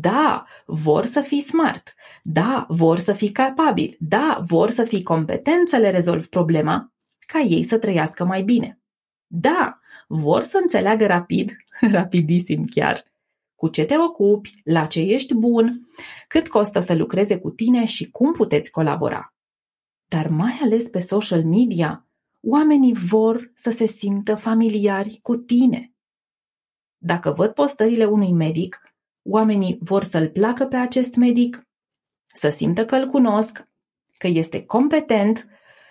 Da, 0.00 0.44
vor 0.66 1.04
să 1.04 1.20
fii 1.20 1.40
smart. 1.40 1.94
Da, 2.22 2.66
vor 2.68 2.98
să 2.98 3.12
fii 3.12 3.32
capabil. 3.32 3.96
Da, 3.98 4.38
vor 4.40 4.70
să 4.70 4.84
fii 4.84 5.02
competent 5.02 5.68
să 5.68 5.76
le 5.76 5.90
rezolvi 5.90 6.28
problema 6.28 6.92
ca 7.26 7.38
ei 7.38 7.62
să 7.62 7.78
trăiască 7.78 8.24
mai 8.24 8.42
bine. 8.42 8.80
Da, 9.26 9.78
vor 10.08 10.42
să 10.42 10.58
înțeleagă 10.62 11.06
rapid, 11.06 11.56
rapidisim 11.96 12.62
chiar, 12.70 13.04
cu 13.54 13.68
ce 13.68 13.84
te 13.84 13.98
ocupi, 13.98 14.60
la 14.64 14.86
ce 14.86 15.00
ești 15.00 15.34
bun, 15.34 15.88
cât 16.28 16.48
costă 16.48 16.78
să 16.80 16.94
lucreze 16.94 17.38
cu 17.38 17.50
tine 17.50 17.84
și 17.84 18.10
cum 18.10 18.32
puteți 18.32 18.70
colabora 18.70 19.32
dar 20.12 20.28
mai 20.28 20.58
ales 20.60 20.88
pe 20.88 20.98
social 20.98 21.44
media, 21.44 22.06
oamenii 22.40 22.94
vor 22.94 23.50
să 23.54 23.70
se 23.70 23.86
simtă 23.86 24.34
familiari 24.34 25.18
cu 25.22 25.36
tine. 25.36 25.92
Dacă 26.96 27.30
văd 27.30 27.50
postările 27.50 28.04
unui 28.04 28.32
medic, 28.32 28.91
oamenii 29.22 29.78
vor 29.80 30.04
să-l 30.04 30.28
placă 30.28 30.64
pe 30.64 30.76
acest 30.76 31.14
medic, 31.14 31.66
să 32.26 32.48
simtă 32.48 32.84
că 32.84 32.96
îl 32.96 33.06
cunosc, 33.06 33.68
că 34.18 34.26
este 34.26 34.64
competent 34.64 35.46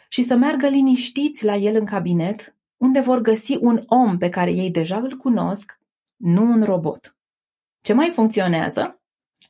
și 0.10 0.24
să 0.24 0.36
meargă 0.36 0.68
liniștiți 0.68 1.46
la 1.46 1.56
el 1.56 1.76
în 1.76 1.86
cabinet, 1.86 2.56
unde 2.78 3.00
vor 3.00 3.20
găsi 3.20 3.58
un 3.60 3.84
om 3.86 4.18
pe 4.18 4.30
care 4.30 4.52
ei 4.52 4.72
deja 4.72 4.98
îl 4.98 5.18
cunosc, 5.18 5.80
nu 6.16 6.44
un 6.44 6.64
robot. 6.64 7.16
Ce 7.82 7.94
mai 7.94 8.10
funcționează? 8.10 9.02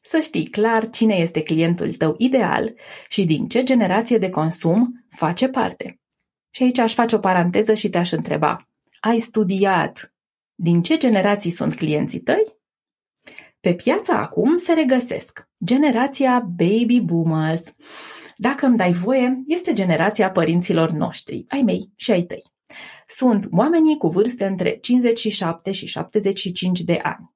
să 0.02 0.20
știi 0.20 0.48
clar 0.48 0.90
cine 0.90 1.16
este 1.16 1.44
clientul 1.44 1.94
tău 1.94 2.16
ideal 2.18 2.74
și 3.08 3.24
din 3.24 3.48
ce 3.48 3.64
generație 3.64 4.18
de 4.18 4.30
consum 4.30 5.06
face 5.10 5.48
parte. 5.50 6.00
Și 6.50 6.64
aici 6.64 6.78
aș 6.78 6.94
face 6.94 7.16
o 7.16 7.20
paranteză 7.20 7.74
și 7.74 7.90
te-aș 7.90 8.12
întreba, 8.12 8.68
ai 9.00 9.18
studiat 9.18 10.14
din 10.56 10.82
ce 10.82 10.98
generații 10.98 11.52
sunt 11.52 11.76
clienții 11.76 12.20
tăi? 12.20 12.51
Pe 13.62 13.74
piața 13.74 14.14
acum 14.14 14.58
se 14.58 14.74
regăsesc 14.74 15.50
generația 15.66 16.40
baby 16.40 17.00
boomers. 17.00 17.62
Dacă 18.36 18.66
îmi 18.66 18.78
dai 18.78 18.92
voie, 18.92 19.44
este 19.46 19.74
generația 19.74 20.32
părinților 20.32 20.92
noștri, 20.92 21.46
ai 21.48 21.62
mei 21.62 21.92
și 21.96 22.12
ai 22.12 22.22
tăi. 22.22 22.44
Sunt 23.08 23.48
oamenii 23.52 23.98
cu 23.98 24.08
vârste 24.08 24.46
între 24.46 24.78
57 24.78 25.72
și 25.72 25.86
75 25.86 26.82
de 26.82 27.00
ani 27.04 27.32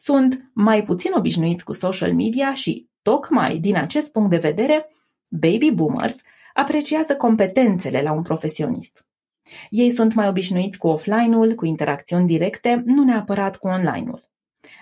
sunt 0.00 0.50
mai 0.54 0.84
puțin 0.84 1.12
obișnuiți 1.12 1.64
cu 1.64 1.72
social 1.72 2.14
media 2.14 2.54
și, 2.54 2.88
tocmai 3.02 3.58
din 3.58 3.76
acest 3.76 4.12
punct 4.12 4.30
de 4.30 4.36
vedere, 4.36 4.90
baby 5.28 5.70
boomers 5.70 6.20
apreciază 6.54 7.16
competențele 7.16 8.02
la 8.02 8.12
un 8.12 8.22
profesionist. 8.22 9.06
Ei 9.70 9.90
sunt 9.90 10.14
mai 10.14 10.28
obișnuiți 10.28 10.78
cu 10.78 10.88
offline-ul, 10.88 11.54
cu 11.54 11.64
interacțiuni 11.64 12.26
directe, 12.26 12.82
nu 12.84 13.04
neapărat 13.04 13.56
cu 13.56 13.68
online-ul. 13.68 14.27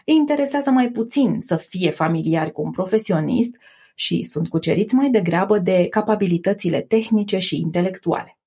Îi 0.04 0.14
interesează 0.14 0.70
mai 0.70 0.88
puțin 0.88 1.40
să 1.40 1.56
fie 1.56 1.90
familiari 1.90 2.52
cu 2.52 2.62
un 2.62 2.70
profesionist 2.70 3.56
și 3.94 4.22
sunt 4.22 4.48
cuceriți 4.48 4.94
mai 4.94 5.10
degrabă 5.10 5.58
de 5.58 5.86
capabilitățile 5.90 6.80
tehnice 6.80 7.38
și 7.38 7.56
intelectuale. 7.56 8.38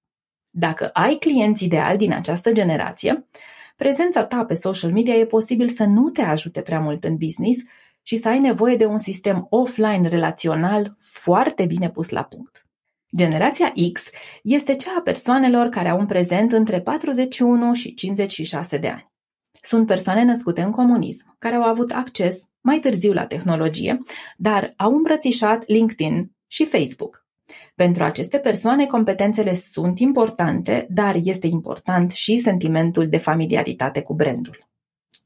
Dacă 0.49 0.89
ai 0.93 1.15
clienți 1.15 1.63
ideali 1.63 1.97
din 1.97 2.13
această 2.13 2.51
generație, 2.51 3.27
prezența 3.75 4.25
ta 4.25 4.45
pe 4.45 4.53
social 4.53 4.91
media 4.91 5.13
e 5.13 5.25
posibil 5.25 5.69
să 5.69 5.83
nu 5.83 6.09
te 6.09 6.21
ajute 6.21 6.61
prea 6.61 6.79
mult 6.79 7.03
în 7.03 7.15
business 7.17 7.61
și 8.01 8.17
să 8.17 8.27
ai 8.27 8.39
nevoie 8.39 8.75
de 8.75 8.85
un 8.85 8.97
sistem 8.97 9.47
offline 9.49 10.07
relațional 10.07 10.95
foarte 10.97 11.65
bine 11.65 11.89
pus 11.89 12.09
la 12.09 12.23
punct. 12.23 12.67
Generația 13.15 13.73
X 13.93 14.09
este 14.43 14.75
cea 14.75 14.95
a 14.97 15.01
persoanelor 15.01 15.67
care 15.67 15.89
au 15.89 15.99
un 15.99 16.05
prezent 16.05 16.51
între 16.51 16.81
41 16.81 17.73
și 17.73 17.93
56 17.93 18.77
de 18.77 18.87
ani. 18.87 19.11
Sunt 19.51 19.85
persoane 19.85 20.23
născute 20.23 20.61
în 20.61 20.71
comunism, 20.71 21.35
care 21.39 21.55
au 21.55 21.63
avut 21.63 21.91
acces 21.91 22.43
mai 22.61 22.79
târziu 22.79 23.13
la 23.13 23.25
tehnologie, 23.25 23.97
dar 24.37 24.73
au 24.77 24.91
îmbrățișat 24.95 25.67
LinkedIn 25.67 26.31
și 26.47 26.65
Facebook. 26.65 27.27
Pentru 27.75 28.03
aceste 28.03 28.37
persoane, 28.37 28.85
competențele 28.85 29.53
sunt 29.53 29.99
importante, 29.99 30.87
dar 30.89 31.15
este 31.23 31.47
important 31.47 32.11
și 32.11 32.37
sentimentul 32.37 33.07
de 33.07 33.17
familiaritate 33.17 34.01
cu 34.01 34.13
brandul. 34.13 34.67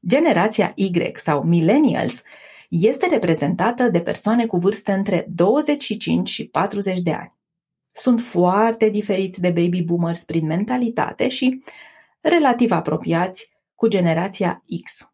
Generația 0.06 0.72
Y 0.74 0.90
sau 1.14 1.42
Millennials 1.42 2.22
este 2.68 3.08
reprezentată 3.08 3.88
de 3.88 4.00
persoane 4.00 4.46
cu 4.46 4.56
vârste 4.56 4.92
între 4.92 5.26
25 5.28 6.28
și 6.28 6.46
40 6.46 7.00
de 7.00 7.12
ani. 7.12 7.32
Sunt 7.90 8.20
foarte 8.20 8.88
diferiți 8.88 9.40
de 9.40 9.48
baby 9.48 9.82
boomers 9.82 10.24
prin 10.24 10.46
mentalitate 10.46 11.28
și 11.28 11.62
relativ 12.20 12.70
apropiați 12.70 13.53
cu 13.74 13.88
generația 13.88 14.60
X. 14.84 15.08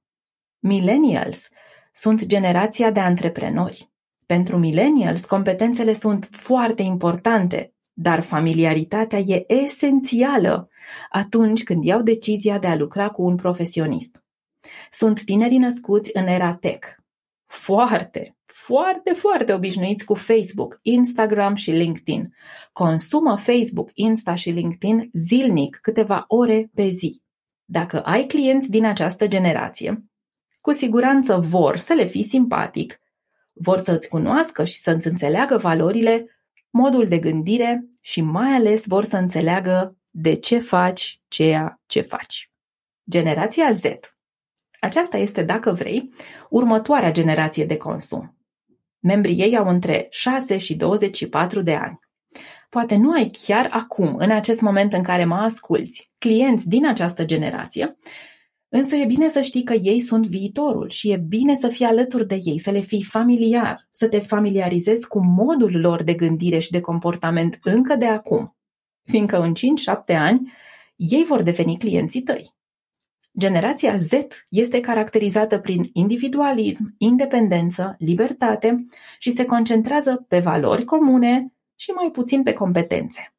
Millennials 0.59 1.49
sunt 1.93 2.25
generația 2.25 2.91
de 2.91 3.01
antreprenori. 3.01 3.91
Pentru 4.27 4.59
millennials, 4.59 5.25
competențele 5.25 5.93
sunt 5.93 6.29
foarte 6.31 6.83
importante, 6.83 7.75
dar 7.93 8.21
familiaritatea 8.21 9.19
e 9.19 9.53
esențială 9.53 10.69
atunci 11.11 11.63
când 11.63 11.85
iau 11.85 12.03
decizia 12.03 12.59
de 12.59 12.67
a 12.67 12.77
lucra 12.77 13.09
cu 13.09 13.23
un 13.23 13.37
profesionist. 13.37 14.25
Sunt 14.91 15.25
tinerii 15.25 15.59
născuți 15.59 16.11
în 16.13 16.27
era 16.27 16.55
tech. 16.55 16.89
Foarte, 17.47 18.37
foarte, 18.45 19.13
foarte 19.13 19.53
obișnuiți 19.53 20.05
cu 20.05 20.15
Facebook, 20.15 20.79
Instagram 20.83 21.55
și 21.55 21.71
LinkedIn. 21.71 22.35
Consumă 22.73 23.37
Facebook, 23.37 23.91
Insta 23.95 24.35
și 24.35 24.51
LinkedIn 24.51 25.11
zilnic, 25.13 25.79
câteva 25.83 26.25
ore 26.27 26.71
pe 26.75 26.89
zi. 26.89 27.23
Dacă 27.73 28.03
ai 28.03 28.25
clienți 28.25 28.71
din 28.71 28.85
această 28.85 29.27
generație, 29.27 30.05
cu 30.61 30.73
siguranță 30.73 31.37
vor 31.37 31.77
să 31.77 31.93
le 31.93 32.05
fii 32.05 32.23
simpatic, 32.23 33.01
vor 33.53 33.79
să 33.79 33.93
îți 33.93 34.09
cunoască 34.09 34.65
și 34.65 34.79
să 34.79 34.91
îți 34.91 35.07
înțeleagă 35.07 35.57
valorile, 35.57 36.27
modul 36.71 37.05
de 37.05 37.19
gândire 37.19 37.89
și 38.03 38.21
mai 38.21 38.51
ales 38.53 38.87
vor 38.87 39.05
să 39.05 39.17
înțeleagă 39.17 39.97
de 40.11 40.35
ce 40.35 40.59
faci 40.59 41.21
ceea 41.29 41.81
ce 41.87 42.01
faci. 42.01 42.51
Generația 43.11 43.71
Z. 43.71 43.83
Aceasta 44.81 45.17
este, 45.17 45.43
dacă 45.43 45.73
vrei, 45.73 46.15
următoarea 46.49 47.13
generație 47.13 47.65
de 47.65 47.77
consum. 47.77 48.37
Membrii 48.99 49.41
ei 49.41 49.57
au 49.57 49.69
între 49.69 50.07
6 50.11 50.57
și 50.57 50.75
24 50.75 51.63
de 51.63 51.75
ani. 51.75 51.99
Poate 52.71 52.97
nu 52.97 53.13
ai 53.13 53.31
chiar 53.47 53.69
acum, 53.71 54.15
în 54.17 54.31
acest 54.31 54.61
moment 54.61 54.93
în 54.93 55.03
care 55.03 55.25
mă 55.25 55.35
asculți, 55.35 56.13
clienți 56.19 56.69
din 56.69 56.87
această 56.87 57.25
generație, 57.25 57.97
însă 58.69 58.97
e 58.97 59.05
bine 59.05 59.29
să 59.29 59.41
știi 59.41 59.63
că 59.63 59.73
ei 59.73 60.01
sunt 60.01 60.27
viitorul 60.27 60.89
și 60.89 61.11
e 61.11 61.17
bine 61.17 61.55
să 61.55 61.69
fii 61.69 61.85
alături 61.85 62.27
de 62.27 62.39
ei, 62.43 62.59
să 62.59 62.71
le 62.71 62.81
fii 62.81 63.03
familiar, 63.03 63.89
să 63.91 64.09
te 64.09 64.19
familiarizezi 64.19 65.07
cu 65.07 65.25
modul 65.25 65.81
lor 65.81 66.03
de 66.03 66.15
gândire 66.15 66.59
și 66.59 66.71
de 66.71 66.81
comportament 66.81 67.59
încă 67.63 67.95
de 67.95 68.07
acum, 68.07 68.57
fiindcă 69.05 69.41
în 69.41 69.53
5-7 69.55 70.15
ani 70.15 70.53
ei 70.97 71.25
vor 71.25 71.43
deveni 71.43 71.79
clienții 71.79 72.23
tăi. 72.23 72.55
Generația 73.39 73.97
Z 73.97 74.11
este 74.49 74.81
caracterizată 74.81 75.59
prin 75.59 75.91
individualism, 75.93 76.95
independență, 76.99 77.95
libertate 77.99 78.87
și 79.19 79.31
se 79.31 79.45
concentrează 79.45 80.25
pe 80.29 80.39
valori 80.39 80.85
comune 80.85 81.53
și 81.81 81.91
mai 81.91 82.11
puțin 82.11 82.43
pe 82.43 82.53
competențe. 82.53 83.35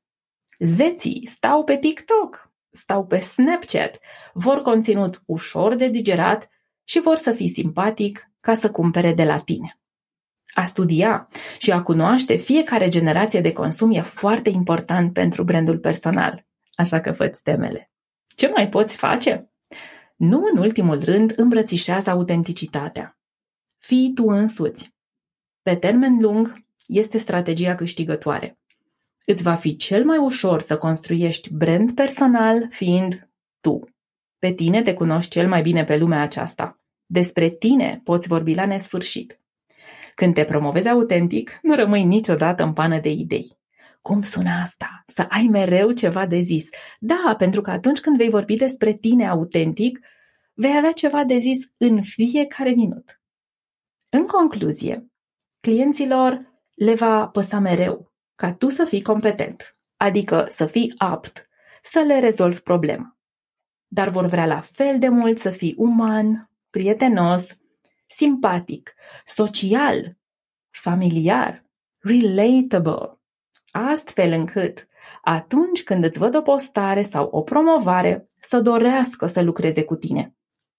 Zeții 0.60 1.26
stau 1.26 1.64
pe 1.64 1.78
TikTok, 1.78 2.52
stau 2.72 3.06
pe 3.06 3.20
Snapchat, 3.20 4.00
vor 4.34 4.62
conținut 4.62 5.22
ușor 5.26 5.76
de 5.76 5.88
digerat 5.88 6.50
și 6.84 7.00
vor 7.00 7.16
să 7.16 7.32
fii 7.32 7.48
simpatic 7.48 8.30
ca 8.40 8.54
să 8.54 8.72
cumpere 8.72 9.14
de 9.14 9.24
la 9.24 9.40
tine. 9.40 9.80
A 10.54 10.66
studia 10.66 11.28
și 11.58 11.72
a 11.72 11.82
cunoaște 11.82 12.36
fiecare 12.36 12.88
generație 12.88 13.42
de 13.42 13.54
consum 13.54 13.92
e 13.92 14.02
foarte 14.02 14.50
important 14.50 15.14
pentru 15.14 15.44
brandul 15.44 15.80
personal, 15.80 16.46
așa 16.74 17.02
că 17.02 17.12
fă 17.12 17.32
temele. 17.44 17.92
Ce 18.36 18.48
mai 18.48 18.70
poți 18.70 18.96
face? 18.96 19.52
Nu 20.16 20.44
în 20.54 20.58
ultimul 20.58 21.04
rând 21.04 21.34
îmbrățișează 21.36 22.10
autenticitatea. 22.10 23.20
Fii 23.78 24.12
tu 24.16 24.26
însuți. 24.26 24.94
Pe 25.62 25.76
termen 25.76 26.18
lung, 26.22 26.64
este 26.92 27.18
strategia 27.18 27.76
câștigătoare. 27.76 28.60
Îți 29.26 29.44
va 29.44 29.56
fi 29.56 29.76
cel 29.76 30.06
mai 30.06 30.18
ușor 30.18 30.62
să 30.62 30.78
construiești 30.78 31.54
brand 31.54 31.92
personal 31.92 32.68
fiind 32.70 33.30
tu. 33.62 33.80
Pe 34.40 34.52
tine 34.52 34.82
te 34.82 34.94
cunoști 34.94 35.32
cel 35.32 35.48
mai 35.48 35.62
bine 35.62 35.84
pe 35.84 35.98
lumea 35.98 36.22
aceasta. 36.22 36.80
Despre 37.06 37.50
tine 37.50 38.02
poți 38.04 38.28
vorbi 38.28 38.54
la 38.54 38.66
nesfârșit. 38.66 39.40
Când 40.16 40.34
te 40.34 40.44
promovezi 40.44 40.90
autentic, 40.90 41.60
nu 41.62 41.76
rămâi 41.76 42.04
niciodată 42.04 42.64
în 42.64 42.74
pană 42.74 43.00
de 43.00 43.10
idei. 43.10 43.60
Cum 44.02 44.22
sună 44.22 44.50
asta? 44.50 45.04
Să 45.08 45.26
ai 45.30 45.48
mereu 45.52 45.92
ceva 45.92 46.26
de 46.26 46.40
zis. 46.40 46.70
Da, 47.00 47.36
pentru 47.38 47.62
că 47.62 47.72
atunci 47.72 48.00
când 48.00 48.18
vei 48.18 48.30
vorbi 48.30 48.56
despre 48.56 48.94
tine 48.94 49.28
autentic, 49.28 50.00
vei 50.54 50.78
avea 50.78 50.92
ceva 50.92 51.24
de 51.24 51.38
zis 51.38 51.66
în 51.78 52.02
fiecare 52.02 52.70
minut. 52.70 53.22
În 54.10 54.26
concluzie, 54.26 55.12
clienților 55.60 56.51
le 56.82 56.96
va 56.96 57.28
păsa 57.28 57.60
mereu 57.60 58.12
ca 58.36 58.54
tu 58.54 58.70
să 58.70 58.84
fii 58.84 59.02
competent, 59.02 59.72
adică 59.98 60.46
să 60.50 60.66
fii 60.66 60.94
apt 60.98 61.50
să 61.82 62.00
le 62.00 62.20
rezolvi 62.20 62.60
problema. 62.60 63.18
Dar 63.88 64.10
vor 64.10 64.26
vrea 64.26 64.46
la 64.46 64.60
fel 64.60 65.00
de 65.00 65.08
mult 65.08 65.38
să 65.38 65.50
fii 65.50 65.76
uman, 65.78 66.50
prietenos, 66.70 67.58
simpatic, 68.08 68.94
social, 69.24 70.18
familiar, 70.70 71.66
relatable, 72.00 73.20
astfel 73.72 74.32
încât 74.32 74.88
atunci 75.22 75.84
când 75.84 76.04
îți 76.04 76.20
văd 76.20 76.36
o 76.36 76.42
postare 76.42 77.02
sau 77.02 77.28
o 77.32 77.42
promovare, 77.42 78.28
să 78.40 78.60
dorească 78.60 79.26
să 79.26 79.42
lucreze 79.42 79.84
cu 79.84 79.96
tine, 79.96 80.36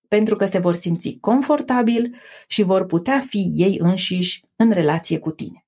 pentru 0.09 0.37
că 0.37 0.45
se 0.45 0.59
vor 0.59 0.75
simți 0.75 1.19
confortabil 1.21 2.17
și 2.47 2.63
vor 2.63 2.87
putea 2.87 3.21
fi 3.21 3.53
ei 3.55 3.79
înșiși 3.79 4.45
în 4.57 4.71
relație 4.71 5.19
cu 5.19 5.31
tine. 5.31 5.67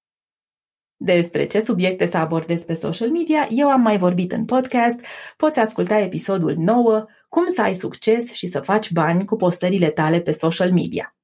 Despre 0.96 1.46
ce 1.46 1.60
subiecte 1.60 2.06
să 2.06 2.16
abordez 2.16 2.62
pe 2.62 2.74
social 2.74 3.10
media, 3.10 3.48
eu 3.50 3.70
am 3.70 3.80
mai 3.80 3.98
vorbit 3.98 4.32
în 4.32 4.44
podcast, 4.44 5.00
poți 5.36 5.58
asculta 5.58 5.98
episodul 5.98 6.54
9, 6.56 7.04
cum 7.28 7.48
să 7.48 7.62
ai 7.62 7.74
succes 7.74 8.32
și 8.32 8.46
să 8.46 8.60
faci 8.60 8.92
bani 8.92 9.24
cu 9.24 9.36
postările 9.36 9.90
tale 9.90 10.20
pe 10.20 10.30
social 10.30 10.72
media. 10.72 11.16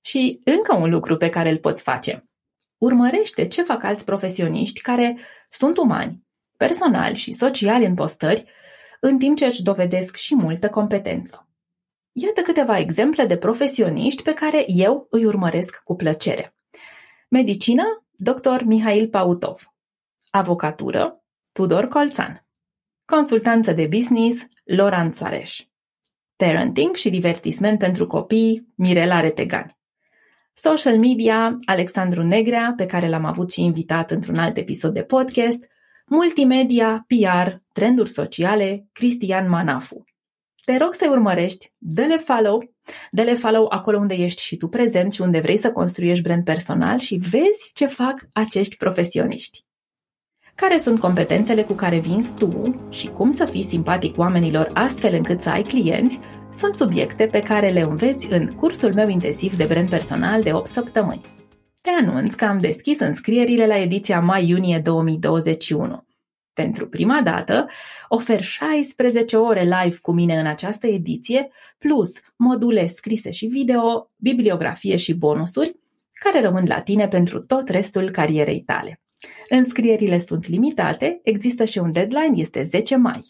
Și 0.00 0.40
încă 0.44 0.74
un 0.74 0.90
lucru 0.90 1.16
pe 1.16 1.28
care 1.28 1.50
îl 1.50 1.58
poți 1.58 1.82
face. 1.82 2.28
Urmărește 2.78 3.46
ce 3.46 3.62
fac 3.62 3.82
alți 3.82 4.04
profesioniști 4.04 4.80
care 4.80 5.18
sunt 5.48 5.76
umani, 5.76 6.22
personali 6.56 7.16
și 7.16 7.32
sociali 7.32 7.84
în 7.84 7.94
postări, 7.94 8.44
în 9.00 9.18
timp 9.18 9.36
ce 9.36 9.44
își 9.44 9.62
dovedesc 9.62 10.16
și 10.16 10.34
multă 10.34 10.70
competență. 10.70 11.48
Iată 12.12 12.40
câteva 12.40 12.78
exemple 12.78 13.26
de 13.26 13.36
profesioniști 13.36 14.22
pe 14.22 14.32
care 14.32 14.64
eu 14.66 15.06
îi 15.10 15.24
urmăresc 15.24 15.82
cu 15.82 15.94
plăcere. 15.94 16.54
Medicină, 17.28 18.03
Dr. 18.16 18.62
Mihail 18.64 19.08
Pautov. 19.08 19.72
Avocatură, 20.30 21.24
Tudor 21.52 21.88
Colțan. 21.88 22.46
Consultanță 23.04 23.72
de 23.72 23.86
business, 23.86 24.46
Loran 24.64 25.10
Soareș. 25.10 25.60
Parenting 26.36 26.94
și 26.94 27.10
divertisment 27.10 27.78
pentru 27.78 28.06
copii, 28.06 28.72
Mirela 28.74 29.20
Retegan. 29.20 29.78
Social 30.52 30.98
media, 30.98 31.58
Alexandru 31.64 32.22
Negrea, 32.22 32.72
pe 32.76 32.86
care 32.86 33.08
l-am 33.08 33.24
avut 33.24 33.52
și 33.52 33.62
invitat 33.62 34.10
într-un 34.10 34.36
alt 34.36 34.56
episod 34.56 34.94
de 34.94 35.02
podcast, 35.02 35.68
multimedia, 36.06 37.06
PR, 37.06 37.50
trenduri 37.72 38.10
sociale, 38.10 38.88
Cristian 38.92 39.48
Manafu. 39.48 40.04
Te 40.64 40.76
rog 40.76 40.92
să-i 40.92 41.08
urmărești, 41.08 41.72
dă-le 41.78 42.16
follow, 42.16 42.74
dă-le 43.10 43.34
follow 43.34 43.66
acolo 43.68 43.98
unde 43.98 44.14
ești 44.14 44.42
și 44.42 44.56
tu 44.56 44.68
prezent 44.68 45.12
și 45.12 45.20
unde 45.20 45.38
vrei 45.38 45.56
să 45.56 45.72
construiești 45.72 46.22
brand 46.22 46.44
personal 46.44 46.98
și 46.98 47.14
vezi 47.14 47.70
ce 47.74 47.86
fac 47.86 48.28
acești 48.32 48.76
profesioniști. 48.76 49.64
Care 50.54 50.78
sunt 50.78 51.00
competențele 51.00 51.62
cu 51.62 51.72
care 51.72 51.98
vinzi 51.98 52.34
tu 52.34 52.80
și 52.90 53.08
cum 53.08 53.30
să 53.30 53.44
fii 53.44 53.62
simpatic 53.62 54.18
oamenilor 54.18 54.70
astfel 54.74 55.14
încât 55.14 55.40
să 55.40 55.50
ai 55.50 55.62
clienți 55.62 56.18
sunt 56.50 56.76
subiecte 56.76 57.26
pe 57.26 57.40
care 57.40 57.70
le 57.70 57.80
înveți 57.80 58.32
în 58.32 58.46
cursul 58.46 58.94
meu 58.94 59.08
intensiv 59.08 59.56
de 59.56 59.64
brand 59.64 59.88
personal 59.88 60.42
de 60.42 60.52
8 60.52 60.66
săptămâni. 60.66 61.24
Te 61.82 61.90
anunț 61.90 62.34
că 62.34 62.44
am 62.44 62.58
deschis 62.58 63.00
înscrierile 63.00 63.66
la 63.66 63.78
ediția 63.78 64.20
mai-iunie 64.20 64.80
2021 64.84 66.04
pentru 66.54 66.88
prima 66.88 67.22
dată, 67.22 67.66
ofer 68.08 68.42
16 68.42 69.36
ore 69.36 69.62
live 69.62 69.96
cu 70.02 70.12
mine 70.12 70.38
în 70.38 70.46
această 70.46 70.86
ediție, 70.86 71.50
plus 71.78 72.12
module 72.36 72.86
scrise 72.86 73.30
și 73.30 73.46
video, 73.46 74.10
bibliografie 74.16 74.96
și 74.96 75.14
bonusuri, 75.14 75.76
care 76.12 76.40
rămân 76.40 76.64
la 76.66 76.80
tine 76.80 77.08
pentru 77.08 77.38
tot 77.38 77.68
restul 77.68 78.10
carierei 78.10 78.60
tale. 78.60 79.00
Înscrierile 79.48 80.18
sunt 80.18 80.46
limitate, 80.46 81.20
există 81.22 81.64
și 81.64 81.78
un 81.78 81.92
deadline, 81.92 82.36
este 82.36 82.62
10 82.62 82.96
mai. 82.96 83.20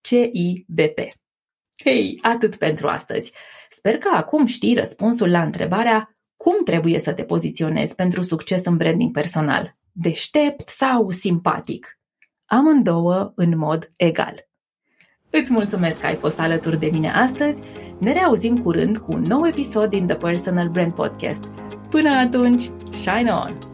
CIBP. 0.00 0.98
Hei, 1.84 2.18
atât 2.22 2.56
pentru 2.56 2.88
astăzi. 2.88 3.32
Sper 3.68 3.98
că 3.98 4.10
acum 4.14 4.46
știi 4.46 4.74
răspunsul 4.74 5.30
la 5.30 5.42
întrebarea 5.42 6.14
cum 6.42 6.64
trebuie 6.64 6.98
să 6.98 7.12
te 7.12 7.22
poziționezi 7.22 7.94
pentru 7.94 8.22
succes 8.22 8.64
în 8.64 8.76
branding 8.76 9.12
personal? 9.12 9.76
Deștept 9.92 10.68
sau 10.68 11.10
simpatic? 11.10 11.98
Amândouă 12.46 13.32
în 13.34 13.58
mod 13.58 13.86
egal. 13.96 14.48
Îți 15.30 15.52
mulțumesc 15.52 16.00
că 16.00 16.06
ai 16.06 16.14
fost 16.14 16.40
alături 16.40 16.78
de 16.78 16.86
mine 16.86 17.10
astăzi. 17.10 17.62
Ne 17.98 18.12
reauzim 18.12 18.58
curând 18.58 18.98
cu 18.98 19.12
un 19.12 19.22
nou 19.22 19.46
episod 19.46 19.88
din 19.90 20.06
The 20.06 20.16
Personal 20.16 20.68
Brand 20.68 20.94
Podcast. 20.94 21.44
Până 21.90 22.10
atunci, 22.10 22.70
shine 22.90 23.30
on! 23.30 23.69